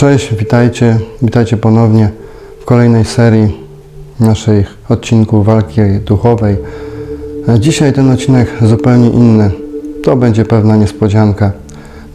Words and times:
Cześć, 0.00 0.34
witajcie, 0.34 0.98
witajcie 1.22 1.56
ponownie 1.56 2.10
w 2.60 2.64
kolejnej 2.64 3.04
serii 3.04 3.60
naszych 4.20 4.78
odcinków 4.88 5.46
walki 5.46 5.80
duchowej. 6.06 6.56
E, 7.48 7.60
Dzisiaj 7.60 7.92
ten 7.92 8.10
odcinek 8.10 8.48
zupełnie 8.62 9.10
inny. 9.10 9.50
To 10.04 10.16
będzie 10.16 10.44
pewna 10.44 10.76
niespodzianka 10.76 11.52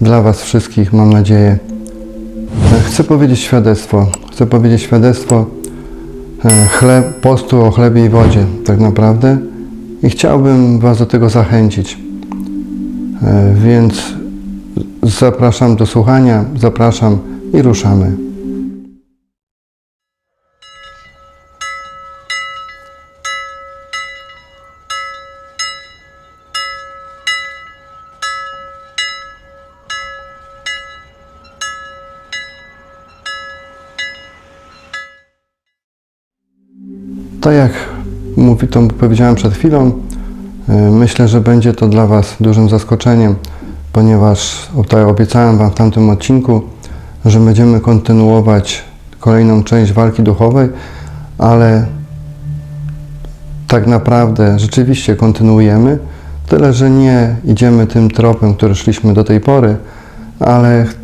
dla 0.02 0.22
Was 0.22 0.42
wszystkich, 0.42 0.94
mam 0.94 1.14
nadzieję. 1.14 1.58
E, 2.74 2.80
Chcę 2.80 3.04
powiedzieć 3.04 3.40
świadectwo. 3.40 4.08
Chcę 4.32 4.46
powiedzieć 4.46 4.82
świadectwo 4.82 5.46
e, 6.46 6.66
chleb, 6.66 7.20
postu 7.22 7.62
o 7.62 7.72
chlebie 7.72 8.06
i 8.06 8.10
wodzie, 8.10 8.46
tak 8.66 8.80
naprawdę. 8.80 9.38
I 10.04 10.10
chciałbym 10.10 10.80
Was 10.80 10.98
do 10.98 11.06
tego 11.06 11.30
zachęcić. 11.30 11.98
Więc 13.56 14.14
zapraszam 15.04 15.76
do 15.76 15.86
słuchania, 15.86 16.46
zapraszam 16.60 17.35
i 17.56 17.62
ruszamy. 17.62 18.18
Tak 37.42 37.54
jak 37.54 37.72
mówi, 38.38 38.68
to 38.68 38.82
powiedziałem 39.00 39.36
przed 39.36 39.54
chwilą, 39.54 39.92
y, 40.70 40.74
myślę, 40.92 41.28
że 41.28 41.42
będzie 41.42 41.74
to 41.74 41.88
dla 41.88 42.08
Was 42.08 42.36
dużym 42.40 42.70
zaskoczeniem, 42.70 43.36
ponieważ 43.94 44.70
tutaj 44.76 45.04
obiecałem 45.04 45.58
Wam 45.58 45.72
w 45.72 45.76
tamtym 45.76 46.10
odcinku, 46.10 46.75
że 47.26 47.40
będziemy 47.40 47.80
kontynuować 47.80 48.84
kolejną 49.20 49.64
część 49.64 49.94
walki 49.94 50.24
duchowej, 50.24 50.70
ale 51.38 51.86
tak 53.68 53.88
naprawdę 53.88 54.60
rzeczywiście 54.60 55.16
kontynuujemy, 55.16 56.00
tyle 56.48 56.74
że 56.74 56.90
nie 56.90 57.36
idziemy 57.46 57.88
tym 57.88 58.12
tropem, 58.12 58.54
który 58.54 58.76
szliśmy 58.76 59.14
do 59.14 59.24
tej 59.24 59.40
pory, 59.40 59.76
ale 60.40 60.86
ch- 60.86 60.96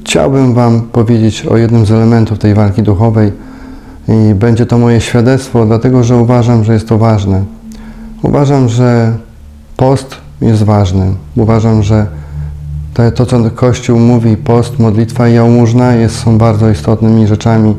chciałbym 0.00 0.54
Wam 0.54 0.82
powiedzieć 0.82 1.46
o 1.46 1.56
jednym 1.56 1.86
z 1.86 1.90
elementów 1.90 2.38
tej 2.38 2.54
walki 2.54 2.82
duchowej, 2.82 3.32
i 4.08 4.34
będzie 4.34 4.66
to 4.66 4.78
moje 4.78 5.00
świadectwo, 5.00 5.66
dlatego 5.66 6.04
że 6.04 6.16
uważam, 6.16 6.64
że 6.64 6.72
jest 6.72 6.88
to 6.88 6.98
ważne. 6.98 7.44
Uważam, 8.22 8.68
że 8.68 9.12
post 9.76 10.16
jest 10.40 10.62
ważny. 10.62 11.14
Uważam, 11.36 11.82
że 11.82 12.06
te, 12.94 13.12
to, 13.12 13.26
co 13.26 13.50
Kościół 13.50 13.98
mówi, 13.98 14.36
post, 14.36 14.78
modlitwa 14.78 15.28
i 15.28 15.34
jałmużna 15.34 15.94
jest, 15.94 16.18
są 16.18 16.38
bardzo 16.38 16.70
istotnymi 16.70 17.26
rzeczami 17.26 17.74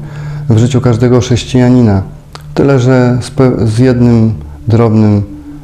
w 0.50 0.58
życiu 0.58 0.82
każdego 0.82 1.20
chrześcijanina. 1.20 2.02
Tyle, 2.54 2.80
że 2.80 3.18
z, 3.22 3.32
z 3.70 3.80
jednym 3.80 4.34
drobnym 4.68 5.24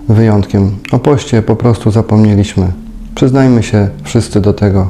wyjątkiem. 0.09 0.71
O 0.91 0.99
poście 0.99 1.41
po 1.41 1.55
prostu 1.55 1.91
zapomnieliśmy. 1.91 2.67
Przyznajmy 3.16 3.63
się 3.63 3.89
wszyscy 4.03 4.41
do 4.41 4.53
tego. 4.53 4.88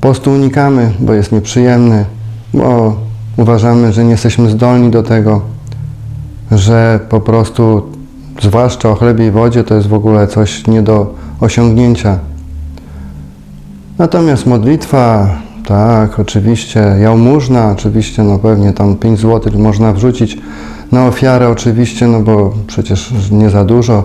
Postu 0.00 0.32
unikamy, 0.32 0.92
bo 1.00 1.14
jest 1.14 1.32
nieprzyjemny, 1.32 2.04
bo 2.54 2.96
uważamy, 3.36 3.92
że 3.92 4.04
nie 4.04 4.10
jesteśmy 4.10 4.50
zdolni 4.50 4.90
do 4.90 5.02
tego, 5.02 5.40
że 6.52 7.00
po 7.08 7.20
prostu, 7.20 7.82
zwłaszcza 8.42 8.90
o 8.90 8.94
chlebie 8.94 9.26
i 9.26 9.30
wodzie, 9.30 9.64
to 9.64 9.74
jest 9.74 9.88
w 9.88 9.94
ogóle 9.94 10.26
coś 10.26 10.66
nie 10.66 10.82
do 10.82 11.14
osiągnięcia. 11.40 12.18
Natomiast 13.98 14.46
modlitwa, 14.46 15.28
tak, 15.66 16.20
oczywiście, 16.20 16.80
jałmużna, 17.00 17.70
oczywiście, 17.70 18.22
no 18.22 18.38
pewnie 18.38 18.72
tam 18.72 18.96
5 18.96 19.20
zł 19.20 19.52
można 19.58 19.92
wrzucić 19.92 20.38
na 20.92 21.06
ofiarę, 21.06 21.48
oczywiście, 21.48 22.06
no 22.06 22.20
bo 22.20 22.52
przecież 22.66 23.12
nie 23.30 23.50
za 23.50 23.64
dużo. 23.64 24.04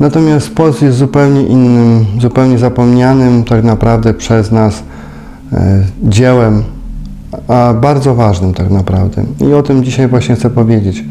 Natomiast 0.00 0.54
post 0.54 0.82
jest 0.82 0.98
zupełnie 0.98 1.42
innym, 1.42 2.06
zupełnie 2.20 2.58
zapomnianym 2.58 3.44
tak 3.44 3.64
naprawdę 3.64 4.14
przez 4.14 4.52
nas 4.52 4.82
e, 5.52 5.82
dziełem, 6.02 6.62
a 7.48 7.74
bardzo 7.80 8.14
ważnym 8.14 8.54
tak 8.54 8.70
naprawdę. 8.70 9.24
I 9.40 9.54
o 9.54 9.62
tym 9.62 9.84
dzisiaj 9.84 10.08
właśnie 10.08 10.34
chcę 10.34 10.50
powiedzieć. 10.50 11.04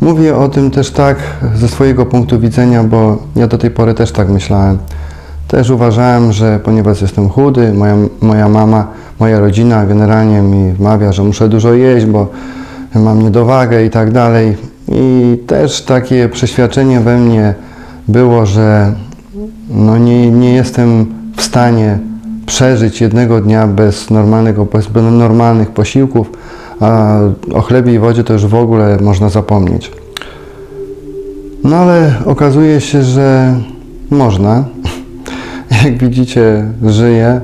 Mówię 0.00 0.36
o 0.36 0.48
tym 0.48 0.70
też 0.70 0.90
tak 0.90 1.16
ze 1.54 1.68
swojego 1.68 2.06
punktu 2.06 2.40
widzenia, 2.40 2.84
bo 2.84 3.22
ja 3.36 3.46
do 3.46 3.58
tej 3.58 3.70
pory 3.70 3.94
też 3.94 4.12
tak 4.12 4.28
myślałem. 4.28 4.78
Też 5.48 5.70
uważałem, 5.70 6.32
że 6.32 6.60
ponieważ 6.64 7.02
jestem 7.02 7.28
chudy, 7.28 7.72
moja, 7.72 7.96
moja 8.20 8.48
mama, 8.48 8.86
moja 9.20 9.40
rodzina 9.40 9.86
generalnie 9.86 10.42
mi 10.42 10.72
wmawia, 10.72 11.12
że 11.12 11.22
muszę 11.22 11.48
dużo 11.48 11.74
jeść, 11.74 12.06
bo 12.06 12.28
mam 12.94 13.22
niedowagę 13.22 13.84
i 13.84 13.90
tak 13.90 14.12
dalej. 14.12 14.56
I 14.88 15.38
też 15.46 15.82
takie 15.82 16.28
przeświadczenie 16.28 17.00
we 17.00 17.18
mnie 17.18 17.54
było, 18.08 18.46
że 18.46 18.92
no 19.70 19.98
nie, 19.98 20.30
nie 20.30 20.54
jestem 20.54 21.06
w 21.36 21.42
stanie 21.42 21.98
przeżyć 22.46 23.00
jednego 23.00 23.40
dnia 23.40 23.66
bez, 23.66 24.10
normalnego, 24.10 24.64
bez 24.64 24.88
normalnych 25.12 25.70
posiłków, 25.70 26.30
a 26.80 27.18
o 27.54 27.60
chlebie 27.60 27.94
i 27.94 27.98
wodzie 27.98 28.24
to 28.24 28.32
już 28.32 28.46
w 28.46 28.54
ogóle 28.54 28.98
można 29.00 29.28
zapomnieć. 29.28 29.92
No 31.64 31.76
ale 31.76 32.12
okazuje 32.24 32.80
się, 32.80 33.02
że 33.02 33.54
można. 34.10 34.64
Jak 35.84 35.98
widzicie, 35.98 36.64
żyję. 36.86 37.40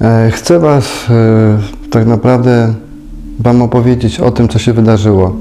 E, 0.00 0.30
Chcę 0.30 0.58
Was 0.58 0.84
e, 1.10 1.58
tak 1.90 2.06
naprawdę 2.06 2.74
Wam 3.38 3.62
opowiedzieć 3.62 4.20
o 4.20 4.30
tym, 4.30 4.48
co 4.48 4.58
się 4.58 4.72
wydarzyło. 4.72 5.36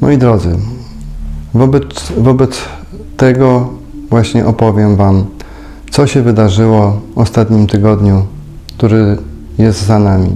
Moi 0.00 0.18
drodzy, 0.18 0.56
wobec, 1.54 2.12
wobec 2.18 2.58
tego 3.16 3.68
właśnie 4.10 4.46
opowiem 4.46 4.96
Wam, 4.96 5.24
co 5.90 6.06
się 6.06 6.22
wydarzyło 6.22 7.00
w 7.14 7.18
ostatnim 7.18 7.66
tygodniu, 7.66 8.22
który 8.76 9.16
jest 9.58 9.86
za 9.86 9.98
nami. 9.98 10.30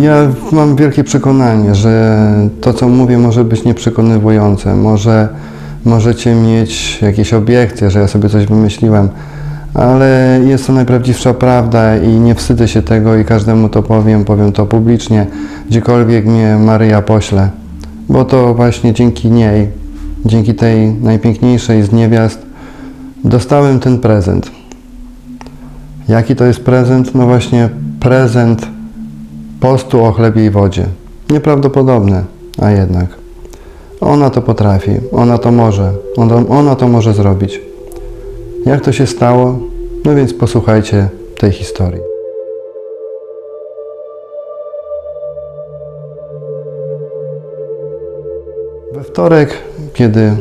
Ja 0.00 0.14
mam 0.52 0.76
wielkie 0.76 1.04
przekonanie, 1.04 1.74
że 1.74 2.18
to, 2.60 2.72
co 2.72 2.88
mówię, 2.88 3.18
może 3.18 3.44
być 3.44 3.64
nieprzekonywujące. 3.64 4.76
Może 4.76 5.28
możecie 5.84 6.34
mieć 6.34 7.02
jakieś 7.02 7.34
obiekcje, 7.34 7.90
że 7.90 8.00
ja 8.00 8.08
sobie 8.08 8.28
coś 8.28 8.46
wymyśliłem, 8.46 9.08
ale 9.74 10.40
jest 10.44 10.66
to 10.66 10.72
najprawdziwsza 10.72 11.34
prawda 11.34 11.96
i 11.96 12.08
nie 12.08 12.34
wstydzę 12.34 12.68
się 12.68 12.82
tego 12.82 13.16
i 13.16 13.24
każdemu 13.24 13.68
to 13.68 13.82
powiem, 13.82 14.24
powiem 14.24 14.52
to 14.52 14.66
publicznie, 14.66 15.26
gdziekolwiek 15.68 16.26
mnie 16.26 16.56
Maryja 16.60 17.02
pośle, 17.02 17.50
bo 18.08 18.24
to 18.24 18.54
właśnie 18.54 18.92
dzięki 18.92 19.30
niej, 19.30 19.68
dzięki 20.24 20.54
tej 20.54 20.94
najpiękniejszej 20.94 21.82
z 21.82 21.92
niewiast, 21.92 22.38
dostałem 23.24 23.80
ten 23.80 23.98
prezent. 23.98 24.50
Jaki 26.08 26.36
to 26.36 26.44
jest 26.44 26.60
prezent? 26.60 27.14
No 27.14 27.26
właśnie 27.26 27.68
prezent 28.00 28.66
postu 29.60 30.04
o 30.04 30.12
chlebie 30.12 30.46
i 30.46 30.50
wodzie. 30.50 30.86
Nieprawdopodobne, 31.30 32.22
a 32.58 32.70
jednak. 32.70 33.23
Ona 34.00 34.30
to 34.30 34.42
potrafi, 34.42 34.90
ona 35.12 35.38
to 35.38 35.52
może, 35.52 35.92
ona, 36.16 36.34
ona 36.48 36.76
to 36.76 36.88
może 36.88 37.14
zrobić. 37.14 37.60
Jak 38.66 38.80
to 38.80 38.92
się 38.92 39.06
stało? 39.06 39.58
No 40.04 40.14
więc 40.14 40.34
posłuchajcie 40.34 41.08
tej 41.38 41.52
historii. 41.52 42.00
We 48.94 49.04
wtorek, 49.04 49.54
kiedy 49.94 50.32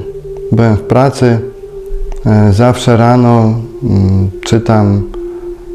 byłem 0.51 0.75
w 0.75 0.81
pracy, 0.81 1.39
e, 2.25 2.53
zawsze 2.53 2.97
rano 2.97 3.53
mm, 3.83 4.29
czytam 4.41 5.03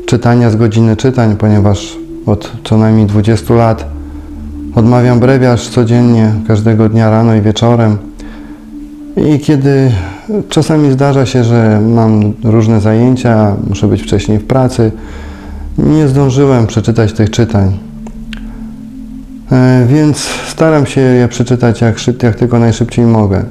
czytania 0.07 0.51
z 0.51 0.57
godziny 0.57 0.97
czytań, 0.97 1.37
ponieważ 1.37 1.97
od 2.27 2.53
co 2.65 2.77
najmniej 2.77 3.07
20 3.07 3.55
lat 3.55 3.98
odmawiam 4.75 5.21
brewiarz 5.21 5.69
codziennie, 5.69 6.33
każdego 6.49 6.89
dnia 6.89 7.11
rano 7.11 7.35
i 7.35 7.41
wieczorem. 7.41 7.99
I 9.17 9.39
kiedy 9.39 9.91
czasami 10.49 10.93
zdarza 10.93 11.27
się, 11.27 11.45
że 11.45 11.81
mam 11.81 12.33
różne 12.45 12.81
zajęcia, 12.81 13.57
muszę 13.69 13.87
być 13.87 14.03
wcześniej 14.03 14.39
w 14.39 14.47
pracy, 14.47 14.93
nie 15.79 16.09
zdążyłem 16.09 16.67
przeczytać 16.67 17.13
tych 17.13 17.31
czytań. 17.31 17.79
E, 19.53 19.87
Więc 19.89 20.19
staram 20.49 20.87
się 20.87 21.01
je 21.01 21.29
przeczytać 21.29 21.81
jak, 21.81 21.97
jak 22.23 22.37
tylko 22.37 22.59
najszybciej 22.59 23.05
mogę. 23.05 23.45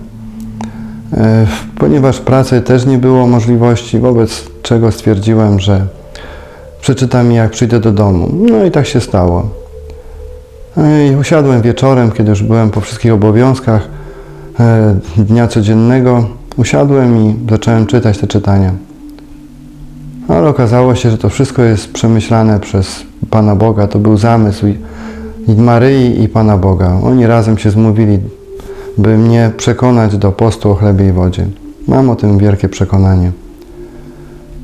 E, 1.14 1.48
Ponieważ 1.76 2.20
pracy 2.20 2.62
też 2.62 2.86
nie 2.86 2.98
było 2.98 3.28
możliwości, 3.28 4.00
wobec 4.00 4.44
czego 4.62 4.92
stwierdziłem, 4.92 5.60
że 5.60 5.86
przeczytam 6.82 7.32
je 7.32 7.38
jak 7.38 7.52
przyjdę 7.52 7.80
do 7.80 7.92
domu. 7.92 8.30
No 8.50 8.66
i 8.66 8.72
tak 8.72 8.86
się 8.86 9.02
stało. 9.02 9.50
E, 10.78 11.08
I 11.08 11.16
usiadłem 11.16 11.62
wieczorem, 11.62 12.12
kiedy 12.12 12.30
już 12.30 12.44
byłem 12.44 12.70
po 12.70 12.82
wszystkich 12.82 13.14
obowiązkach 13.14 13.88
e, 14.60 14.96
dnia 15.18 15.48
codziennego. 15.48 16.28
Usiadłem 16.58 17.18
i 17.18 17.36
zacząłem 17.50 17.86
czytać 17.86 18.18
te 18.18 18.28
czytania. 18.28 18.72
Ale 20.28 20.50
okazało 20.50 20.96
się, 20.96 21.12
że 21.12 21.18
to 21.18 21.30
wszystko 21.30 21.64
jest 21.64 21.94
przemyślane 21.94 22.60
przez 22.60 23.04
Pana 23.30 23.56
Boga. 23.56 23.88
To 23.88 24.00
był 24.00 24.18
zamysł 24.18 24.68
i, 25.48 25.56
Maryi 25.58 26.24
i 26.24 26.30
Pana 26.30 26.58
Boga. 26.58 27.00
Oni 27.04 27.28
razem 27.28 27.58
się 27.58 27.72
zmówili, 27.72 28.20
by 28.98 29.18
mnie 29.18 29.52
przekonać 29.58 30.18
do 30.18 30.32
postu 30.32 30.72
o 30.72 30.76
chlebie 30.76 31.08
i 31.08 31.12
wodzie. 31.12 31.46
Mam 31.88 32.10
o 32.10 32.16
tym 32.16 32.38
wielkie 32.38 32.70
przekonanie. 32.70 33.32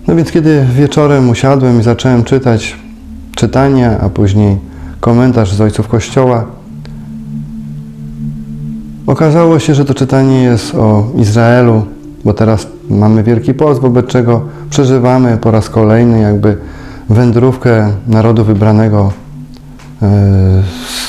No 0.08 0.16
więc 0.16 0.32
kiedy 0.32 0.66
wieczorem 0.76 1.30
usiadłem 1.30 1.80
i 1.80 1.84
zacząłem 1.84 2.24
czytać 2.24 2.76
czytanie, 3.36 3.98
a 4.02 4.10
później 4.10 4.58
komentarz 5.04 5.54
z 5.54 5.62
ojców 5.62 5.88
Kościoła, 5.88 6.46
okazało 9.08 9.60
się, 9.60 9.76
że 9.76 9.86
to 9.86 9.94
czytanie 9.94 10.44
jest 10.44 10.76
o 10.76 11.08
Izraelu, 11.18 11.86
bo 12.26 12.34
teraz 12.34 12.68
mamy 12.90 13.24
Wielki 13.24 13.54
Post, 13.54 13.82
wobec 13.82 14.06
czego 14.06 14.42
przeżywamy 14.70 15.38
po 15.38 15.52
raz 15.52 15.70
kolejny 15.70 16.20
jakby 16.20 16.58
wędrówkę 17.10 17.92
narodu 18.08 18.44
wybranego 18.44 19.12
e, 20.02 20.08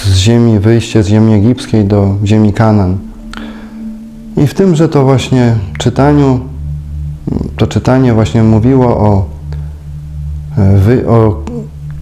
z 0.04 0.16
ziemi, 0.16 0.58
wyjście 0.58 1.02
z 1.02 1.06
ziemi 1.06 1.34
egipskiej 1.34 1.84
do 1.84 2.14
ziemi 2.24 2.52
Kanan. 2.52 2.96
I 4.36 4.46
w 4.46 4.54
tymże 4.54 4.88
to 4.88 5.04
właśnie 5.04 5.54
czytaniu, 5.78 6.40
to 7.56 7.66
czytanie 7.66 8.12
właśnie 8.14 8.42
mówiło 8.42 8.86
o, 8.86 9.24
e, 10.58 11.08
o 11.08 11.43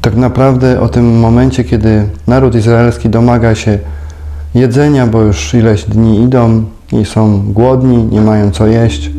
tak 0.02 0.16
naprawdę 0.16 0.80
o 0.80 0.88
tym 0.88 1.18
momencie, 1.18 1.64
kiedy 1.64 2.04
naród 2.26 2.54
izraelski 2.54 3.08
domaga 3.08 3.54
się 3.54 3.78
jedzenia, 4.54 5.06
bo 5.06 5.20
już 5.20 5.54
ileś 5.54 5.84
dni 5.84 6.22
idą 6.22 6.64
i 6.92 7.04
są 7.04 7.42
głodni, 7.52 8.04
nie 8.04 8.20
mają 8.20 8.50
co 8.50 8.66
jeść 8.66 9.10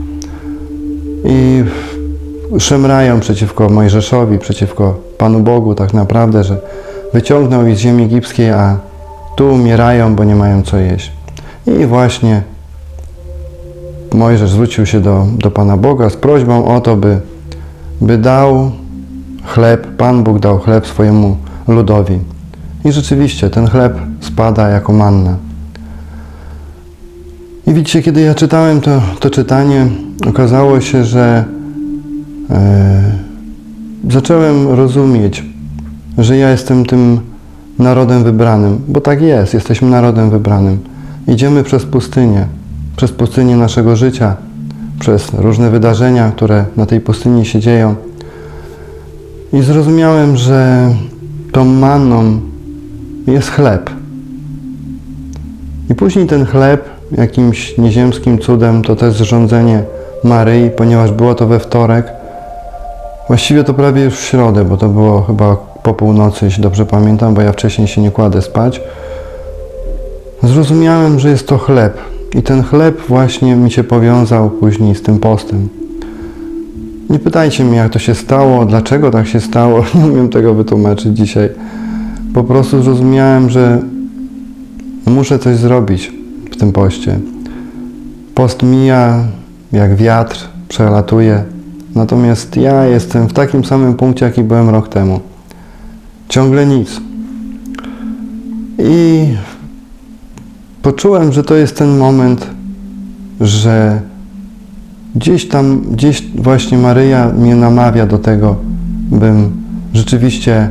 i 1.26 1.64
szemrają 2.60 3.20
przeciwko 3.20 3.70
Mojżeszowi, 3.70 4.40
przeciwko 4.40 5.00
Panu 5.18 5.40
Bogu 5.40 5.76
tak 5.76 5.94
naprawdę, 5.94 6.44
że 6.44 6.58
wyciągnął 7.14 7.68
ich 7.68 7.76
z 7.76 7.80
ziemi 7.80 8.04
egipskiej, 8.04 8.50
a 8.50 8.78
tu 9.36 9.54
umierają, 9.54 10.16
bo 10.16 10.24
nie 10.24 10.36
mają 10.36 10.64
co 10.64 10.78
jeść. 10.78 11.12
I 11.68 11.86
właśnie 11.86 12.42
Mojżesz 14.14 14.50
zwrócił 14.50 14.86
się 14.86 15.00
do, 15.00 15.26
do 15.38 15.52
Pana 15.52 15.78
Boga 15.78 16.10
z 16.10 16.16
prośbą 16.16 16.66
o 16.76 16.82
to, 16.82 16.96
by, 16.96 17.20
by 18.02 18.18
dał 18.18 18.72
chleb, 19.46 19.88
Pan 19.98 20.24
Bóg 20.24 20.40
dał 20.40 20.60
chleb 20.60 20.88
swojemu 20.88 21.38
ludowi. 21.68 22.20
I 22.86 22.92
rzeczywiście 22.92 23.50
ten 23.50 23.68
chleb 23.68 23.98
spada 24.20 24.70
jako 24.70 24.94
manna. 24.94 25.36
I 27.68 27.74
widzicie, 27.74 28.02
kiedy 28.02 28.22
ja 28.22 28.36
czytałem 28.36 28.82
to, 28.82 29.02
to 29.20 29.30
czytanie, 29.30 29.88
okazało 30.28 30.82
się, 30.82 31.04
że 31.04 31.46
e, 32.50 33.02
zacząłem 34.10 34.68
rozumieć, 34.68 35.46
że 36.18 36.38
ja 36.38 36.50
jestem 36.50 36.86
tym 36.86 37.20
narodem 37.80 38.24
wybranym, 38.24 38.82
bo 38.88 39.02
tak 39.02 39.22
jest, 39.22 39.54
jesteśmy 39.54 39.90
narodem 39.90 40.30
wybranym. 40.30 40.80
Idziemy 41.28 41.64
przez 41.64 41.86
pustynię, 41.86 42.48
przez 42.96 43.12
pustynię 43.12 43.58
naszego 43.58 43.96
życia, 43.96 44.36
przez 45.00 45.34
różne 45.34 45.70
wydarzenia, 45.70 46.32
które 46.32 46.66
na 46.78 46.86
tej 46.86 47.02
pustyni 47.02 47.46
się 47.46 47.60
dzieją. 47.60 47.96
I 49.54 49.62
zrozumiałem, 49.62 50.38
że 50.38 50.90
tą 51.52 51.66
manną 51.66 52.40
jest 53.28 53.50
chleb. 53.50 53.90
I 55.90 55.96
później 55.96 56.28
ten 56.28 56.46
chleb 56.46 56.90
jakimś 57.12 57.78
nieziemskim 57.78 58.40
cudem 58.40 58.82
to 58.82 58.96
też 58.96 59.14
zrządzenie 59.14 59.84
Maryi, 60.24 60.70
ponieważ 60.70 61.12
było 61.12 61.36
to 61.36 61.48
we 61.48 61.60
wtorek. 61.60 62.12
Właściwie 63.28 63.64
to 63.64 63.74
prawie 63.74 64.04
już 64.04 64.14
w 64.14 64.24
środę, 64.24 64.66
bo 64.66 64.78
to 64.78 64.90
było 64.90 65.22
chyba 65.22 65.56
po 65.84 65.94
północy, 65.94 66.46
jeśli 66.46 66.64
dobrze 66.64 66.86
pamiętam, 66.86 67.34
bo 67.34 67.42
ja 67.42 67.52
wcześniej 67.52 67.88
się 67.88 68.02
nie 68.02 68.12
kładę 68.12 68.42
spać. 68.42 68.82
Zrozumiałem, 70.44 71.20
że 71.20 71.30
jest 71.30 71.48
to 71.48 71.58
chleb. 71.58 71.98
I 72.36 72.44
ten 72.44 72.64
chleb 72.64 73.02
właśnie 73.08 73.56
mi 73.56 73.72
się 73.72 73.84
powiązał 73.84 74.50
później 74.50 74.96
z 74.96 75.02
tym 75.02 75.20
postem. 75.20 75.83
Nie 77.14 77.20
pytajcie 77.20 77.64
mnie, 77.64 77.78
jak 77.78 77.92
to 77.92 78.00
się 78.00 78.16
stało, 78.16 78.66
dlaczego 78.66 79.12
tak 79.12 79.28
się 79.28 79.40
stało. 79.40 79.86
Nie 79.96 80.06
umiem 80.06 80.30
tego 80.30 80.54
wytłumaczyć 80.54 81.18
dzisiaj. 81.18 81.50
Po 82.34 82.44
prostu 82.44 82.84
zrozumiałem, 82.84 83.50
że 83.50 83.82
muszę 85.06 85.40
coś 85.40 85.58
zrobić 85.58 86.12
w 86.52 86.58
tym 86.58 86.72
poście. 86.72 87.20
Post 88.36 88.64
mija 88.64 89.24
jak 89.72 89.96
wiatr, 89.96 90.48
przelatuje. 90.68 91.44
Natomiast 91.96 92.58
ja 92.58 92.86
jestem 92.86 93.28
w 93.28 93.34
takim 93.34 93.66
samym 93.66 93.94
punkcie, 93.94 94.26
jaki 94.26 94.44
byłem 94.44 94.70
rok 94.70 94.90
temu. 94.90 95.20
Ciągle 96.30 96.66
nic. 96.66 97.02
I 98.80 99.28
poczułem, 100.82 101.34
że 101.34 101.44
to 101.44 101.56
jest 101.56 101.78
ten 101.78 101.98
moment, 101.98 102.48
że 103.42 104.02
gdzieś 105.16 105.48
tam, 105.48 105.82
gdzieś 105.82 106.24
właśnie 106.36 106.78
Maryja 106.78 107.30
mnie 107.38 107.56
namawia 107.56 108.06
do 108.06 108.18
tego, 108.18 108.56
bym 109.12 109.52
rzeczywiście 109.94 110.70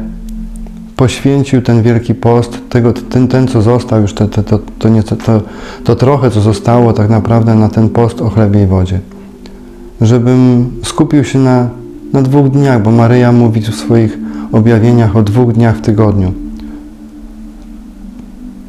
poświęcił 0.97 1.63
ten 1.63 1.83
wielki 1.83 2.15
post, 2.15 2.59
tego, 2.69 2.93
ten, 2.93 3.29
ten 3.29 3.49
co 3.49 3.63
został 3.63 4.03
już, 4.03 4.15
te, 4.15 4.29
te, 4.29 4.43
to, 4.43 4.59
to, 4.79 4.89
nieco, 4.89 5.17
to, 5.17 5.41
to 5.85 5.97
trochę, 5.97 6.31
co 6.31 6.41
zostało 6.41 6.93
tak 6.93 7.11
naprawdę 7.11 7.55
na 7.55 7.69
ten 7.69 7.89
post 7.89 8.21
o 8.21 8.31
chlebie 8.31 8.63
i 8.63 8.67
wodzie. 8.67 9.01
Żebym 10.01 10.71
skupił 10.85 11.25
się 11.25 11.39
na, 11.39 11.69
na 12.13 12.23
dwóch 12.23 12.51
dniach, 12.51 12.83
bo 12.83 12.91
Maryja 12.91 13.33
mówi 13.33 13.61
w 13.61 13.75
swoich 13.75 14.19
objawieniach 14.53 15.17
o 15.17 15.23
dwóch 15.23 15.53
dniach 15.53 15.77
w 15.77 15.81
tygodniu. 15.81 16.33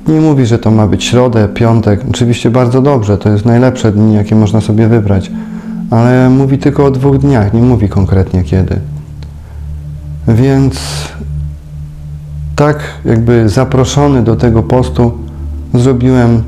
Nie 0.07 0.21
mówi, 0.21 0.45
że 0.45 0.59
to 0.59 0.71
ma 0.71 0.87
być 0.87 1.03
środę, 1.03 1.47
piątek. 1.47 2.01
Oczywiście 2.09 2.49
bardzo 2.49 2.81
dobrze, 2.81 3.17
to 3.17 3.29
jest 3.29 3.45
najlepsze 3.45 3.91
dni, 3.91 4.15
jakie 4.15 4.35
można 4.35 4.61
sobie 4.61 4.87
wybrać. 4.87 5.31
Ale 5.93 6.29
mówi 6.29 6.57
tylko 6.57 6.85
o 6.85 6.91
dwóch 6.91 7.17
dniach, 7.17 7.53
nie 7.53 7.61
mówi 7.61 7.89
konkretnie 7.89 8.43
kiedy. 8.43 8.79
Więc 10.27 10.79
tak 12.55 12.79
jakby 13.05 13.49
zaproszony 13.49 14.23
do 14.23 14.35
tego 14.35 14.63
postu 14.63 15.11
zrobiłem, 15.73 16.43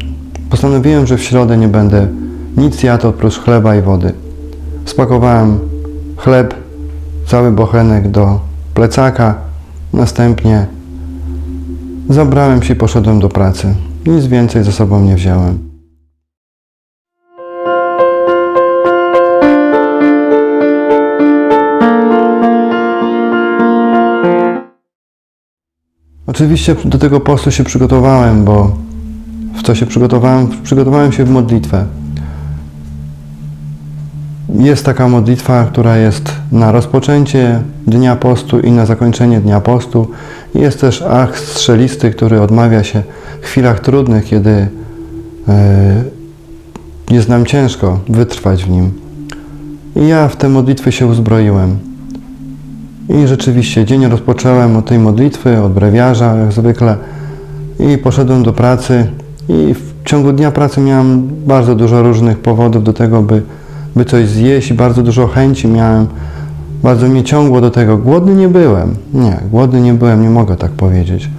postanowiłem, 0.50 1.08
że 1.08 1.18
w 1.18 1.24
środę 1.24 1.58
nie 1.58 1.68
będę 1.68 2.08
nic 2.58 2.84
jadł 2.84 3.08
oprócz 3.08 3.40
chleba 3.40 3.76
i 3.76 3.82
wody. 3.82 4.14
Spakowałem 4.86 5.60
chleb, 6.18 6.54
cały 7.28 7.52
bochenek 7.52 8.12
do 8.12 8.40
plecaka, 8.74 9.36
następnie 9.94 10.66
zabrałem 12.10 12.64
się 12.64 12.74
i 12.74 12.78
poszedłem 12.78 13.20
do 13.20 13.30
pracy. 13.30 13.76
Nic 14.06 14.26
więcej 14.26 14.64
ze 14.64 14.72
sobą 14.72 15.02
nie 15.02 15.16
wziąłem. 15.16 15.75
Oczywiście 26.28 26.76
do 26.86 26.98
tego 26.98 27.20
postu 27.20 27.52
się 27.52 27.64
przygotowałem, 27.64 28.46
bo 28.46 28.76
w 29.56 29.64
co 29.64 29.76
się 29.76 29.86
przygotowałem? 29.86 30.48
Przygotowałem 30.64 31.12
się 31.12 31.26
w 31.26 31.30
modlitwę. 31.30 31.86
Jest 34.50 34.86
taka 34.86 35.08
modlitwa, 35.08 35.64
która 35.66 35.98
jest 35.98 36.32
na 36.52 36.72
rozpoczęcie 36.72 37.62
dnia 37.88 38.16
postu 38.16 38.60
i 38.60 38.72
na 38.72 38.86
zakończenie 38.86 39.40
dnia 39.40 39.62
postu. 39.62 40.08
Jest 40.56 40.82
też 40.82 41.02
ach 41.02 41.40
strzelisty, 41.40 42.12
który 42.12 42.42
odmawia 42.42 42.84
się 42.84 43.04
w 43.42 43.46
chwilach 43.46 43.80
trudnych, 43.80 44.26
kiedy 44.26 44.68
yy, 45.48 47.16
jest 47.16 47.30
nam 47.30 47.46
ciężko 47.46 48.00
wytrwać 48.10 48.64
w 48.64 48.70
nim. 48.70 48.92
I 49.96 50.08
ja 50.08 50.28
w 50.28 50.36
tę 50.36 50.50
modlitwę 50.50 50.92
się 50.92 51.08
uzbroiłem. 51.08 51.95
I 53.10 53.28
rzeczywiście 53.28 53.86
dzień 53.86 54.08
rozpocząłem 54.08 54.78
od 54.78 54.86
tej 54.86 55.00
modlitwy, 55.00 55.62
od 55.62 55.74
brewiarza, 55.74 56.36
jak 56.36 56.52
zwykle, 56.52 56.98
i 57.80 57.98
poszedłem 57.98 58.44
do 58.44 58.54
pracy. 58.54 59.08
I 59.50 59.74
w 59.74 59.94
ciągu 60.06 60.34
dnia 60.34 60.52
pracy 60.52 60.82
miałem 60.82 61.30
bardzo 61.48 61.76
dużo 61.76 62.04
różnych 62.04 62.40
powodów 62.40 62.84
do 62.84 62.94
tego, 62.94 63.22
by, 63.22 63.42
by 63.96 64.06
coś 64.06 64.28
zjeść, 64.28 64.74
bardzo 64.74 65.04
dużo 65.04 65.28
chęci 65.28 65.68
miałem. 65.68 66.08
Bardzo 66.84 67.08
mnie 67.08 67.24
ciągło 67.24 67.62
do 67.62 67.72
tego. 67.72 67.98
Głodny 67.98 68.36
nie 68.36 68.50
byłem. 68.50 68.96
Nie, 69.14 69.40
głodny 69.52 69.82
nie 69.82 69.94
byłem, 69.94 70.22
nie 70.22 70.30
mogę 70.30 70.56
tak 70.56 70.72
powiedzieć. 70.72 71.30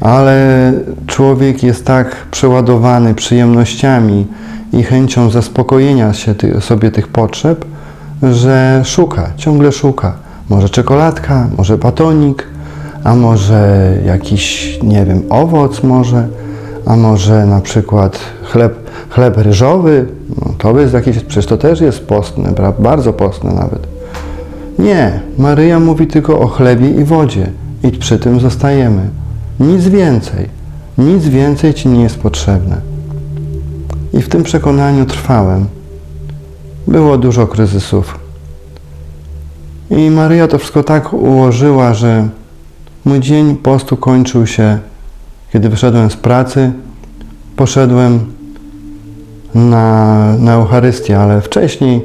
Ale 0.00 0.72
człowiek 1.06 1.62
jest 1.62 1.84
tak 1.84 2.16
przeładowany 2.30 3.14
przyjemnościami 3.14 4.26
i 4.72 4.82
chęcią 4.82 5.30
zaspokojenia 5.30 6.12
się 6.12 6.34
ty, 6.34 6.60
sobie 6.60 6.90
tych 6.90 7.08
potrzeb, 7.08 7.64
że 8.22 8.82
szuka, 8.84 9.30
ciągle 9.36 9.72
szuka. 9.72 10.12
Może 10.48 10.68
czekoladka, 10.68 11.48
może 11.58 11.78
batonik, 11.78 12.46
a 13.04 13.14
może 13.14 13.92
jakiś, 14.06 14.78
nie 14.82 15.04
wiem, 15.04 15.22
owoc 15.30 15.82
może, 15.82 16.28
a 16.86 16.96
może 16.96 17.46
na 17.46 17.60
przykład 17.60 18.18
chleb, 18.42 18.90
chleb 19.10 19.36
ryżowy. 19.36 20.06
No, 20.40 20.54
to 20.58 20.80
jest 20.80 20.94
jakieś, 20.94 21.18
przecież 21.18 21.46
to 21.46 21.56
też 21.56 21.80
jest 21.80 22.06
postne, 22.06 22.54
bardzo 22.78 23.12
postne 23.12 23.52
nawet. 23.52 23.86
Nie, 24.78 25.20
Maryja 25.38 25.80
mówi 25.80 26.06
tylko 26.06 26.40
o 26.40 26.46
chlebie 26.46 26.90
i 26.90 27.04
wodzie 27.04 27.50
i 27.82 27.90
przy 27.90 28.18
tym 28.18 28.40
zostajemy. 28.40 29.08
Nic 29.60 29.88
więcej, 29.88 30.48
nic 30.98 31.24
więcej 31.24 31.74
Ci 31.74 31.88
nie 31.88 32.02
jest 32.02 32.18
potrzebne. 32.18 32.76
I 34.12 34.22
w 34.22 34.28
tym 34.28 34.42
przekonaniu 34.42 35.06
trwałem. 35.06 35.66
Było 36.86 37.18
dużo 37.18 37.46
kryzysów. 37.46 38.23
I 39.90 40.10
Maryja 40.10 40.48
to 40.48 40.58
wszystko 40.58 40.82
tak 40.82 41.12
ułożyła, 41.12 41.94
że 41.94 42.28
mój 43.04 43.20
dzień 43.20 43.56
postu 43.56 43.96
kończył 43.96 44.46
się, 44.46 44.78
kiedy 45.52 45.68
wyszedłem 45.68 46.10
z 46.10 46.16
pracy, 46.16 46.72
poszedłem 47.56 48.20
na, 49.54 50.16
na 50.38 50.54
Eucharystię, 50.54 51.18
ale 51.18 51.40
wcześniej 51.40 52.04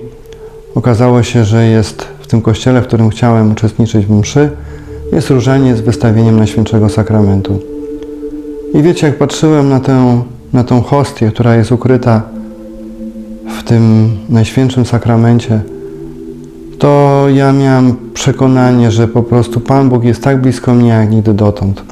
okazało 0.76 1.24
się, 1.24 1.46
że 1.46 1.66
jest 1.66 2.08
w 2.20 2.28
tym 2.28 2.42
kościele, 2.42 2.82
w 2.82 2.88
którym 2.88 3.10
chciałem 3.10 3.52
uczestniczyć 3.52 4.06
w 4.06 4.12
mszy, 4.12 4.50
jest 5.12 5.30
różanie 5.30 5.76
z 5.76 5.82
wystawieniem 5.82 6.38
Najświętszego 6.38 6.90
Sakramentu. 6.90 7.60
I 8.74 8.82
wiecie, 8.82 9.08
jak 9.08 9.18
patrzyłem 9.18 9.70
na 9.70 9.80
tę, 9.80 10.22
na 10.54 10.64
tą 10.64 10.82
hostię, 10.82 11.32
która 11.32 11.56
jest 11.56 11.72
ukryta 11.72 12.22
w 13.60 13.64
tym 13.64 14.10
Najświętszym 14.30 14.86
Sakramencie, 14.86 15.62
to 16.80 17.26
ja 17.34 17.54
miałem 17.54 17.96
przekonanie, 18.14 18.92
że 18.92 19.08
po 19.08 19.24
prostu 19.24 19.60
Pan 19.60 19.90
Bóg 19.90 20.04
jest 20.04 20.24
tak 20.24 20.42
blisko 20.42 20.74
mnie, 20.74 20.90
jak 20.90 21.12
nigdy 21.12 21.34
dotąd. 21.34 21.84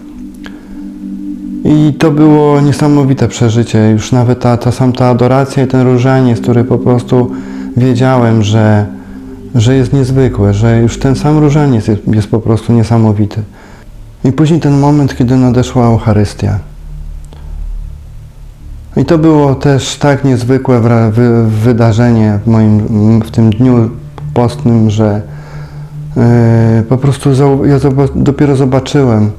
I 1.66 1.94
to 1.94 2.12
było 2.12 2.62
niesamowite 2.62 3.28
przeżycie. 3.28 3.90
Już 3.90 4.12
nawet 4.12 4.40
ta, 4.40 4.58
ta 4.58 4.72
ta 4.92 5.10
adoracja 5.10 5.64
i 5.64 5.68
ten 5.68 5.88
różaniec, 5.88 6.42
który 6.42 6.64
po 6.64 6.78
prostu 6.78 7.32
wiedziałem, 7.78 8.44
że, 8.44 8.86
że 9.56 9.76
jest 9.76 9.94
niezwykły, 9.94 10.54
że 10.54 10.80
już 10.80 11.00
ten 11.00 11.16
sam 11.16 11.38
różaniec 11.38 11.88
jest, 11.88 12.08
jest 12.08 12.28
po 12.28 12.40
prostu 12.40 12.74
niesamowity. 12.74 13.42
I 14.24 14.32
później 14.32 14.60
ten 14.60 14.80
moment, 14.80 15.18
kiedy 15.18 15.38
nadeszła 15.38 15.86
Eucharystia. 15.86 16.60
I 18.98 19.06
to 19.06 19.18
było 19.18 19.56
też 19.56 19.96
tak 19.96 20.24
niezwykłe 20.24 20.82
wydarzenie 21.48 22.40
w 22.46 22.48
moim 22.48 23.22
w 23.22 23.32
tym 23.32 23.50
dniu 23.50 23.90
postnym, 24.38 24.90
że 24.90 25.22
e, 26.18 26.84
po 26.90 26.98
prostu 26.98 27.30
ja 27.66 27.78
dopiero 28.16 28.56
zobaczyłem, 28.56 29.32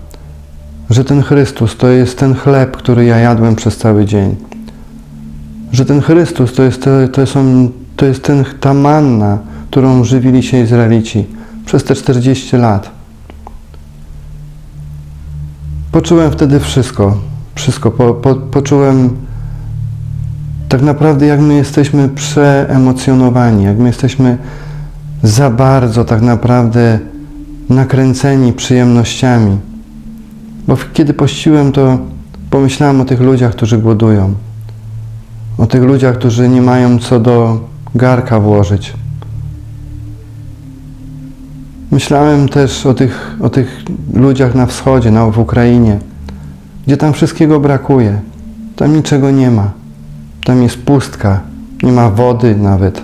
że 0.90 1.04
ten 1.04 1.22
Chrystus 1.22 1.76
to 1.76 1.88
jest 1.88 2.18
ten 2.18 2.34
chleb, 2.34 2.76
który 2.76 3.04
ja 3.04 3.18
jadłem 3.18 3.56
przez 3.56 3.76
cały 3.76 4.04
dzień. 4.04 4.36
Że 5.72 5.84
ten 5.84 6.00
Chrystus 6.00 6.52
to 6.52 6.62
jest, 6.62 6.88
to 7.12 7.26
są, 7.26 7.68
to 7.96 8.06
jest 8.06 8.22
ten, 8.22 8.44
ta 8.60 8.74
manna, 8.74 9.38
którą 9.70 10.04
żywili 10.04 10.42
się 10.42 10.60
Izraelici 10.60 11.26
przez 11.66 11.84
te 11.84 11.94
40 11.94 12.56
lat. 12.56 12.90
Poczułem 15.92 16.30
wtedy 16.30 16.60
wszystko. 16.60 17.16
Wszystko. 17.54 17.90
Po, 17.90 18.14
po, 18.14 18.34
poczułem 18.34 19.10
tak 20.68 20.82
naprawdę, 20.82 21.26
jak 21.26 21.40
my 21.40 21.54
jesteśmy 21.54 22.08
przeemocjonowani, 22.08 23.64
jak 23.64 23.78
my 23.78 23.86
jesteśmy 23.86 24.38
za 25.22 25.50
bardzo 25.50 26.04
tak 26.04 26.22
naprawdę 26.22 26.98
nakręceni 27.68 28.52
przyjemnościami. 28.52 29.58
Bo 30.68 30.76
kiedy 30.92 31.14
pościłem, 31.14 31.72
to 31.72 31.98
pomyślałem 32.50 33.00
o 33.00 33.04
tych 33.04 33.20
ludziach, 33.20 33.52
którzy 33.52 33.78
głodują. 33.78 34.34
O 35.58 35.66
tych 35.66 35.82
ludziach, 35.82 36.18
którzy 36.18 36.48
nie 36.48 36.62
mają 36.62 36.98
co 36.98 37.20
do 37.20 37.60
garka 37.94 38.40
włożyć. 38.40 38.92
Myślałem 41.90 42.48
też 42.48 42.86
o 42.86 42.94
tych, 42.94 43.36
o 43.40 43.48
tych 43.48 43.82
ludziach 44.14 44.54
na 44.54 44.66
wschodzie, 44.66 45.10
na, 45.10 45.26
w 45.26 45.38
Ukrainie, 45.38 45.98
gdzie 46.86 46.96
tam 46.96 47.12
wszystkiego 47.12 47.60
brakuje. 47.60 48.20
Tam 48.76 48.96
niczego 48.96 49.30
nie 49.30 49.50
ma. 49.50 49.70
Tam 50.44 50.62
jest 50.62 50.78
pustka, 50.78 51.40
nie 51.82 51.92
ma 51.92 52.10
wody 52.10 52.56
nawet. 52.56 53.02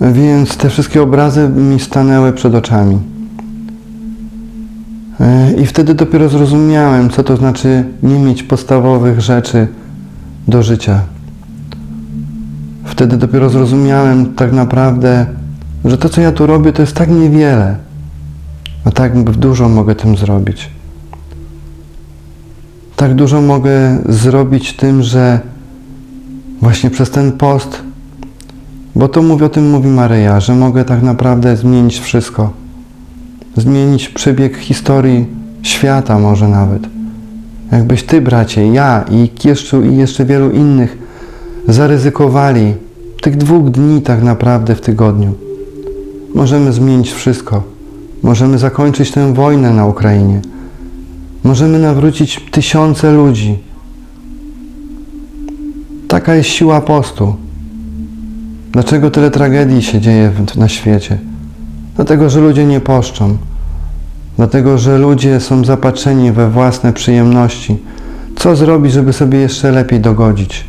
Więc 0.00 0.56
te 0.56 0.70
wszystkie 0.70 1.02
obrazy 1.02 1.48
mi 1.48 1.80
stanęły 1.80 2.32
przed 2.32 2.54
oczami. 2.54 2.98
E, 5.20 5.52
I 5.52 5.66
wtedy 5.66 5.94
dopiero 5.94 6.28
zrozumiałem, 6.28 7.10
co 7.10 7.22
to 7.22 7.36
znaczy 7.36 7.84
nie 8.02 8.18
mieć 8.18 8.42
podstawowych 8.42 9.20
rzeczy 9.20 9.68
do 10.48 10.62
życia. 10.62 11.00
Wtedy 12.84 13.16
dopiero 13.16 13.50
zrozumiałem 13.50 14.34
tak 14.34 14.52
naprawdę, 14.52 15.26
że 15.84 15.98
to, 15.98 16.08
co 16.08 16.20
ja 16.20 16.32
tu 16.32 16.46
robię, 16.46 16.72
to 16.72 16.82
jest 16.82 16.96
tak 16.96 17.10
niewiele, 17.10 17.76
a 18.84 18.90
tak 18.90 19.30
dużo 19.30 19.68
mogę 19.68 19.94
tym 19.94 20.16
zrobić. 20.16 20.70
Tak 22.96 23.14
dużo 23.14 23.40
mogę 23.40 23.98
zrobić 24.08 24.76
tym, 24.76 25.02
że 25.02 25.40
właśnie 26.60 26.90
przez 26.90 27.10
ten 27.10 27.32
post, 27.32 27.82
bo 28.96 29.08
to 29.08 29.22
mówi, 29.22 29.44
o 29.44 29.48
tym 29.48 29.70
mówi 29.70 29.88
Maryja, 29.88 30.40
że 30.40 30.54
mogę 30.54 30.84
tak 30.84 31.02
naprawdę 31.02 31.56
zmienić 31.56 32.00
wszystko. 32.00 32.50
Zmienić 33.56 34.08
przebieg 34.08 34.56
historii 34.56 35.26
świata 35.62 36.18
może 36.18 36.48
nawet. 36.48 36.82
Jakbyś 37.72 38.02
ty, 38.02 38.20
bracie, 38.20 38.66
ja 38.72 39.04
i 39.10 39.30
jeszcze, 39.44 39.86
i 39.86 39.96
jeszcze 39.96 40.24
wielu 40.24 40.50
innych 40.50 40.98
zaryzykowali 41.68 42.74
tych 43.20 43.36
dwóch 43.36 43.70
dni 43.70 44.02
tak 44.02 44.22
naprawdę 44.22 44.74
w 44.74 44.80
tygodniu. 44.80 45.34
Możemy 46.34 46.72
zmienić 46.72 47.12
wszystko. 47.12 47.62
Możemy 48.22 48.58
zakończyć 48.58 49.10
tę 49.10 49.34
wojnę 49.34 49.72
na 49.72 49.86
Ukrainie. 49.86 50.40
Możemy 51.44 51.78
nawrócić 51.78 52.40
tysiące 52.50 53.12
ludzi. 53.12 53.58
Taka 56.08 56.34
jest 56.34 56.48
siła 56.48 56.80
postu. 56.80 57.34
Dlaczego 58.74 59.10
tyle 59.10 59.30
tragedii 59.30 59.82
się 59.82 60.00
dzieje 60.00 60.32
na 60.56 60.68
świecie? 60.68 61.18
Dlatego, 61.96 62.30
że 62.30 62.40
ludzie 62.40 62.66
nie 62.66 62.80
poszczą. 62.80 63.36
Dlatego, 64.36 64.78
że 64.78 64.98
ludzie 64.98 65.40
są 65.40 65.64
zapatrzeni 65.64 66.32
we 66.32 66.50
własne 66.50 66.92
przyjemności. 66.92 67.78
Co 68.36 68.56
zrobić, 68.56 68.92
żeby 68.92 69.12
sobie 69.12 69.38
jeszcze 69.38 69.70
lepiej 69.70 70.00
dogodzić? 70.00 70.64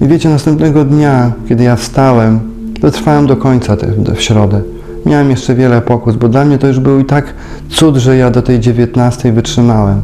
I 0.00 0.06
wiecie, 0.06 0.28
następnego 0.28 0.84
dnia, 0.84 1.32
kiedy 1.48 1.64
ja 1.64 1.76
wstałem, 1.76 2.40
dotrwałem 2.80 3.26
do 3.26 3.36
końca 3.36 3.76
w 4.16 4.20
środę. 4.20 4.62
Miałem 5.06 5.30
jeszcze 5.30 5.54
wiele 5.54 5.80
pokus, 5.80 6.16
bo 6.16 6.28
dla 6.28 6.44
mnie 6.44 6.58
to 6.58 6.66
już 6.66 6.80
był 6.80 7.00
i 7.00 7.04
tak 7.04 7.34
cud, 7.68 7.96
że 7.96 8.16
ja 8.16 8.30
do 8.30 8.42
tej 8.42 8.60
dziewiętnastej 8.60 9.32
wytrzymałem. 9.32 10.02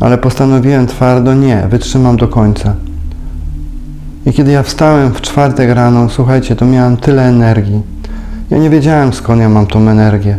Ale 0.00 0.18
postanowiłem 0.18 0.86
twardo, 0.86 1.34
nie, 1.34 1.66
wytrzymam 1.70 2.16
do 2.16 2.28
końca. 2.28 2.74
I 4.26 4.32
kiedy 4.32 4.52
ja 4.52 4.62
wstałem 4.62 5.14
w 5.14 5.20
czwartek 5.20 5.70
rano, 5.70 6.08
słuchajcie, 6.08 6.56
to 6.56 6.64
miałem 6.64 6.96
tyle 6.96 7.22
energii. 7.22 7.82
Ja 8.50 8.58
nie 8.58 8.70
wiedziałem 8.70 9.12
skąd 9.12 9.40
ja 9.40 9.48
mam 9.48 9.66
tą 9.66 9.88
energię. 9.88 10.38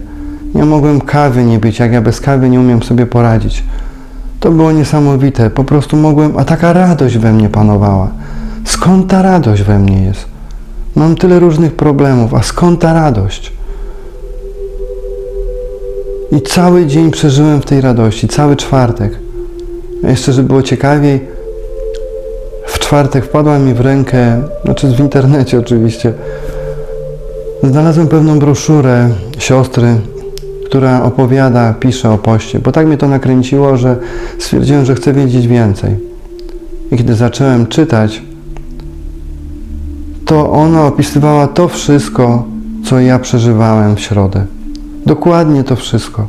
Nie 0.56 0.66
mogłem 0.66 1.02
kawy 1.02 1.44
nie 1.44 1.60
pić, 1.60 1.80
jak 1.80 1.92
ja 1.92 2.02
bez 2.02 2.22
kawy 2.22 2.50
nie 2.50 2.60
umiem 2.60 2.84
sobie 2.84 3.06
poradzić. 3.06 3.64
To 4.40 4.52
było 4.52 4.72
niesamowite, 4.72 5.50
po 5.50 5.64
prostu 5.64 5.98
mogłem, 5.98 6.38
a 6.38 6.46
taka 6.46 6.74
radość 6.74 7.18
we 7.18 7.34
mnie 7.34 7.50
panowała. 7.50 8.12
Skąd 8.66 9.08
ta 9.08 9.22
radość 9.22 9.64
we 9.64 9.80
mnie 9.80 10.04
jest? 10.04 10.26
Mam 10.96 11.16
tyle 11.16 11.40
różnych 11.40 11.76
problemów, 11.76 12.34
a 12.34 12.44
skąd 12.44 12.82
ta 12.82 12.94
radość? 12.94 13.54
I 16.32 16.42
cały 16.42 16.86
dzień 16.86 17.12
przeżyłem 17.12 17.62
w 17.62 17.66
tej 17.66 17.82
radości, 17.82 18.28
cały 18.28 18.56
czwartek. 18.56 19.20
A 20.04 20.10
jeszcze, 20.10 20.34
żeby 20.34 20.48
było 20.48 20.62
ciekawiej, 20.62 21.37
czwartek 22.88 23.26
wpadła 23.26 23.60
mi 23.60 23.74
w 23.74 23.82
rękę, 23.82 24.42
znaczy 24.66 24.88
w 24.88 25.00
internecie 25.00 25.60
oczywiście, 25.60 26.14
znalazłem 27.64 28.08
pewną 28.08 28.40
broszurę 28.40 29.10
siostry, 29.40 29.96
która 30.66 31.04
opowiada, 31.04 31.74
pisze 31.74 32.12
o 32.12 32.18
poście, 32.18 32.60
bo 32.60 32.72
tak 32.72 32.88
mnie 32.88 32.98
to 32.98 33.08
nakręciło, 33.08 33.78
że 33.78 33.96
stwierdziłem, 34.40 34.86
że 34.86 34.96
chcę 34.96 35.14
wiedzieć 35.14 35.48
więcej. 35.48 35.98
I 36.92 36.98
kiedy 36.98 37.16
zacząłem 37.16 37.68
czytać, 37.68 38.22
to 40.26 40.52
ona 40.52 40.86
opisywała 40.86 41.48
to 41.48 41.68
wszystko, 41.68 42.46
co 42.86 43.00
ja 43.00 43.20
przeżywałem 43.20 43.96
w 43.96 44.00
środę. 44.00 44.46
Dokładnie 45.06 45.64
to 45.64 45.76
wszystko. 45.76 46.28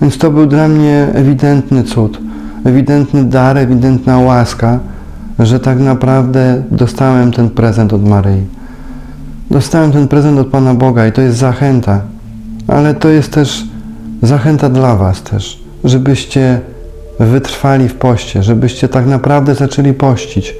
Więc 0.00 0.18
to 0.18 0.30
był 0.30 0.46
dla 0.46 0.68
mnie 0.68 1.08
ewidentny 1.14 1.82
cud, 1.82 2.18
ewidentny 2.64 3.24
dar, 3.24 3.58
ewidentna 3.58 4.18
łaska, 4.18 4.78
że 5.38 5.60
tak 5.60 5.78
naprawdę 5.78 6.62
dostałem 6.70 7.32
ten 7.32 7.50
prezent 7.50 7.92
od 7.92 8.08
Maryi. 8.08 8.44
Dostałem 9.50 9.92
ten 9.92 10.08
prezent 10.08 10.38
od 10.38 10.46
Pana 10.46 10.74
Boga 10.74 11.06
i 11.06 11.12
to 11.12 11.20
jest 11.20 11.38
zachęta, 11.38 12.00
ale 12.68 12.94
to 12.94 13.08
jest 13.08 13.32
też 13.32 13.64
zachęta 14.22 14.68
dla 14.68 14.96
Was 14.96 15.22
też, 15.22 15.62
żebyście 15.84 16.60
wytrwali 17.20 17.88
w 17.88 17.94
poście, 17.94 18.42
żebyście 18.42 18.88
tak 18.88 19.06
naprawdę 19.06 19.54
zaczęli 19.54 19.92
pościć. 19.92 20.54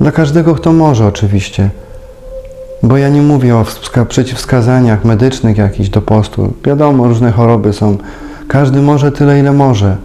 Dla 0.00 0.12
każdego, 0.12 0.54
kto 0.54 0.72
może 0.72 1.06
oczywiście, 1.06 1.70
Bo 2.82 2.96
ja 2.96 3.08
nie 3.08 3.22
mówię 3.22 3.56
o 3.56 3.62
wska- 3.64 4.04
przeciwwskazaniach 4.06 5.04
medycznych 5.04 5.58
jakichś 5.58 5.88
do 5.88 6.02
postu. 6.02 6.52
Wiadomo, 6.64 7.08
różne 7.08 7.32
choroby 7.32 7.72
są. 7.72 7.96
Każdy 8.48 8.82
może 8.82 9.12
tyle, 9.12 9.40
ile 9.40 9.52
może. 9.52 9.96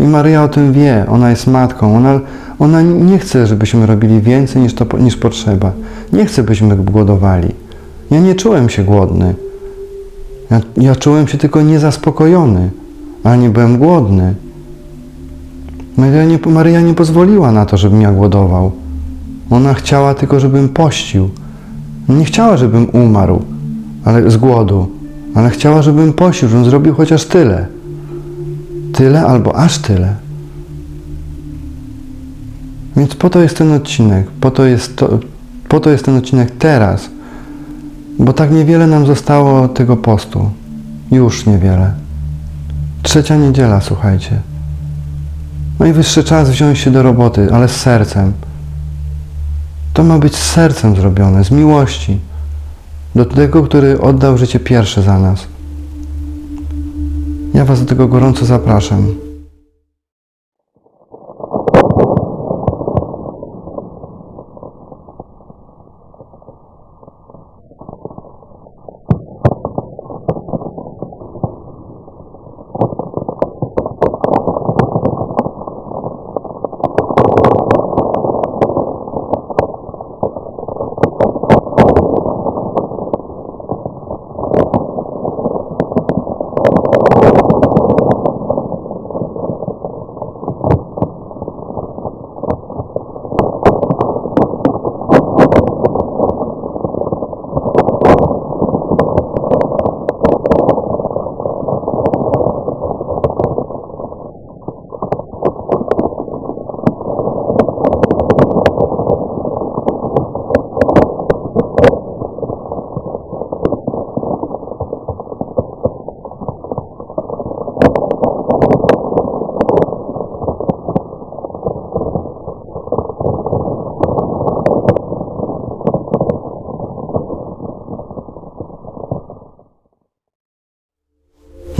I 0.00 0.02
Maryja 0.02 0.44
o 0.44 0.48
tym 0.48 0.72
wie. 0.72 1.04
Ona 1.08 1.30
jest 1.30 1.46
matką. 1.46 1.96
Ona, 1.96 2.20
ona 2.58 2.82
nie 2.82 3.18
chce, 3.18 3.46
żebyśmy 3.46 3.86
robili 3.86 4.20
więcej 4.20 4.62
niż, 4.62 4.74
to, 4.74 4.98
niż 4.98 5.16
potrzeba. 5.16 5.72
Nie 6.12 6.26
chce, 6.26 6.42
byśmy 6.42 6.76
głodowali. 6.76 7.48
Ja 8.10 8.20
nie 8.20 8.34
czułem 8.34 8.68
się 8.68 8.84
głodny. 8.84 9.34
Ja, 10.50 10.60
ja 10.76 10.96
czułem 10.96 11.28
się 11.28 11.38
tylko 11.38 11.62
niezaspokojony, 11.62 12.70
ale 13.24 13.38
nie 13.38 13.50
byłem 13.50 13.78
głodny. 13.78 14.34
Maryja 16.46 16.80
nie, 16.80 16.88
nie 16.88 16.94
pozwoliła 16.94 17.52
na 17.52 17.66
to, 17.66 17.76
żebym 17.76 18.02
ja 18.02 18.12
głodował. 18.12 18.72
Ona 19.50 19.74
chciała 19.74 20.14
tylko, 20.14 20.40
żebym 20.40 20.68
pościł. 20.68 21.28
Nie 22.08 22.24
chciała, 22.24 22.56
żebym 22.56 22.90
umarł, 22.92 23.42
ale 24.04 24.30
z 24.30 24.36
głodu, 24.36 24.88
ale 25.34 25.50
chciała, 25.50 25.82
żebym 25.82 26.12
pościł, 26.12 26.48
żebym 26.48 26.64
zrobił 26.64 26.94
chociaż 26.94 27.24
tyle. 27.24 27.79
Tyle 29.00 29.26
albo 29.26 29.56
aż 29.56 29.78
tyle. 29.78 30.14
Więc 32.96 33.14
po 33.14 33.30
to 33.30 33.40
jest 33.40 33.58
ten 33.58 33.72
odcinek, 33.72 34.30
po 34.30 34.50
to 34.50 34.64
jest, 34.64 34.96
to, 34.96 35.18
po 35.68 35.80
to 35.80 35.90
jest 35.90 36.04
ten 36.04 36.16
odcinek 36.16 36.50
teraz, 36.58 37.08
bo 38.18 38.32
tak 38.32 38.50
niewiele 38.50 38.86
nam 38.86 39.06
zostało 39.06 39.68
tego 39.68 39.96
postu. 39.96 40.50
Już 41.10 41.46
niewiele. 41.46 41.92
Trzecia 43.02 43.36
niedziela, 43.36 43.80
słuchajcie. 43.80 44.40
Najwyższy 45.78 46.24
czas 46.24 46.50
wziąć 46.50 46.78
się 46.78 46.90
do 46.90 47.02
roboty, 47.02 47.48
ale 47.52 47.68
z 47.68 47.76
sercem. 47.76 48.32
To 49.92 50.04
ma 50.04 50.18
być 50.18 50.36
z 50.36 50.50
sercem 50.50 50.96
zrobione, 50.96 51.44
z 51.44 51.50
miłości. 51.50 52.20
Do 53.14 53.24
tego, 53.24 53.62
który 53.62 54.00
oddał 54.00 54.38
życie 54.38 54.60
pierwszy 54.60 55.02
za 55.02 55.18
nas. 55.18 55.46
Ja 57.54 57.64
Was 57.64 57.80
do 57.80 57.86
tego 57.86 58.08
gorąco 58.08 58.44
zapraszam. 58.44 59.14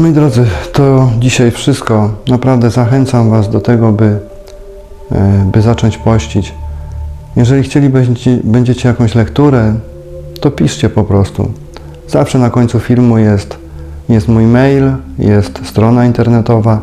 Moi 0.01 0.13
drodzy, 0.13 0.47
to 0.73 1.11
dzisiaj 1.19 1.51
wszystko. 1.51 2.11
Naprawdę 2.29 2.71
zachęcam 2.71 3.31
Was 3.31 3.51
do 3.51 3.61
tego, 3.61 3.93
by, 3.93 4.19
e, 5.13 5.51
by 5.53 5.63
zacząć 5.63 5.99
pościć. 5.99 6.55
Jeżeli 7.37 7.63
chcielibyście 7.63 8.41
będziecie 8.45 8.89
jakąś 8.89 9.15
lekturę, 9.15 9.75
to 10.41 10.51
piszcie 10.51 10.89
po 10.89 11.05
prostu. 11.05 11.51
Zawsze 12.09 12.39
na 12.39 12.51
końcu 12.51 12.81
filmu 12.81 13.19
jest, 13.19 13.59
jest 14.09 14.29
mój 14.29 14.45
mail, 14.45 14.93
jest 15.19 15.61
strona 15.65 16.07
internetowa. 16.07 16.81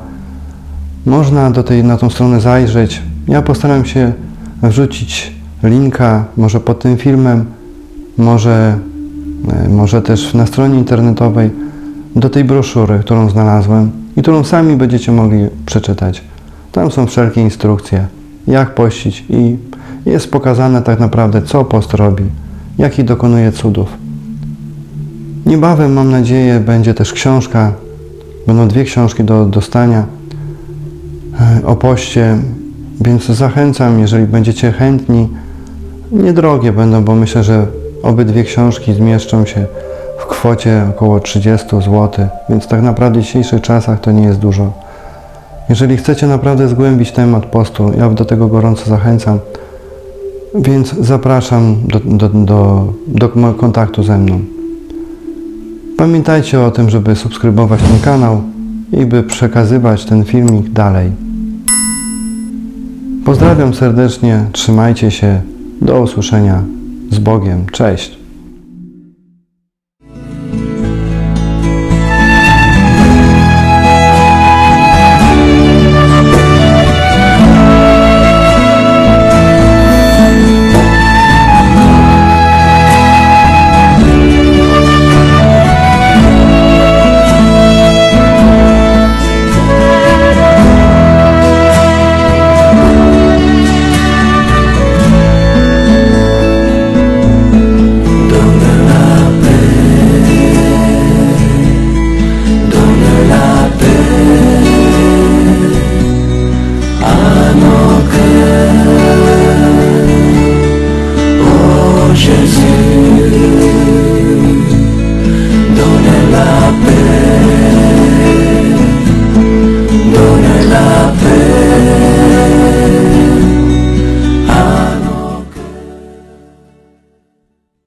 Można 1.06 1.52
do 1.52 1.64
tej, 1.64 1.84
na 1.84 1.98
tą 1.98 2.10
stronę 2.10 2.42
zajrzeć. 2.42 3.02
Ja 3.28 3.42
postaram 3.42 3.86
się 3.86 4.14
wrzucić 4.64 5.34
linka, 5.64 6.26
może 6.38 6.60
pod 6.60 6.80
tym 6.80 6.98
filmem, 6.98 7.46
może, 8.18 8.80
e, 9.66 9.70
może 9.70 10.02
też 10.02 10.34
na 10.34 10.46
stronie 10.46 10.78
internetowej 10.78 11.68
do 12.16 12.30
tej 12.30 12.44
broszury, 12.44 13.00
którą 13.00 13.30
znalazłem 13.30 13.92
i 14.18 14.22
którą 14.22 14.44
sami 14.44 14.76
będziecie 14.76 15.12
mogli 15.12 15.48
przeczytać. 15.66 16.22
Tam 16.72 16.92
są 16.92 17.08
wszelkie 17.08 17.42
instrukcje, 17.42 18.08
jak 18.48 18.76
pościć 18.76 19.26
i 19.30 19.58
jest 20.06 20.32
pokazane 20.32 20.82
tak 20.82 21.00
naprawdę, 21.00 21.42
co 21.42 21.66
post 21.66 21.94
robi, 21.94 22.24
jaki 22.78 23.04
dokonuje 23.04 23.52
cudów. 23.52 23.90
Niebawem, 25.46 25.94
mam 25.94 26.12
nadzieję, 26.12 26.60
będzie 26.60 26.94
też 26.94 27.14
książka, 27.14 27.74
będą 28.48 28.68
dwie 28.68 28.84
książki 28.84 29.24
do 29.24 29.46
dostania 29.46 30.06
e, 31.40 31.66
o 31.66 31.76
poście, 31.76 32.38
więc 33.02 33.26
zachęcam, 33.26 34.00
jeżeli 34.00 34.26
będziecie 34.26 34.72
chętni, 34.72 35.30
niedrogie 36.12 36.72
będą, 36.72 37.04
bo 37.04 37.16
myślę, 37.16 37.44
że 37.44 37.68
obydwie 38.04 38.44
książki 38.44 38.94
zmieszczą 38.94 39.46
się 39.46 39.66
kwocie 40.38 40.86
około 40.90 41.20
30 41.20 41.68
zł, 41.68 42.28
więc 42.50 42.68
tak 42.68 42.82
naprawdę 42.82 43.20
w 43.20 43.24
dzisiejszych 43.24 43.62
czasach 43.62 44.00
to 44.00 44.12
nie 44.12 44.24
jest 44.24 44.40
dużo. 44.40 44.74
Jeżeli 45.70 45.98
chcecie 45.98 46.28
naprawdę 46.28 46.68
zgłębić 46.68 47.12
temat 47.12 47.46
postu, 47.46 47.92
ja 47.98 48.10
do 48.10 48.26
tego 48.26 48.48
gorąco 48.48 48.86
zachęcam, 48.86 49.40
więc 50.56 50.94
zapraszam 50.94 51.76
do, 51.88 52.00
do, 52.00 52.30
do, 52.30 52.94
do 53.08 53.30
kontaktu 53.30 54.04
ze 54.04 54.18
mną. 54.18 54.40
Pamiętajcie 55.98 56.62
o 56.62 56.72
tym, 56.72 56.90
żeby 56.90 57.16
subskrybować 57.16 57.82
ten 57.82 58.00
kanał 58.00 58.42
i 58.92 59.06
by 59.06 59.24
przekazywać 59.24 60.06
ten 60.06 60.24
filmik 60.24 60.70
dalej. 60.70 61.12
Pozdrawiam 63.26 63.74
serdecznie, 63.74 64.46
trzymajcie 64.52 65.12
się, 65.12 65.42
do 65.82 66.02
usłyszenia 66.02 66.64
z 67.12 67.20
Bogiem, 67.20 67.66
cześć. 67.72 68.17